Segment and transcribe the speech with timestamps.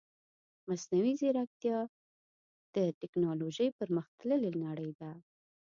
[0.69, 1.77] مصنوعي ځيرکتيا
[2.75, 5.11] د تکنالوژي پرمختللې نړۍ ده.